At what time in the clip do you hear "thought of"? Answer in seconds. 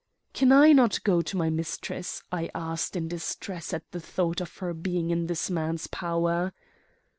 4.01-4.57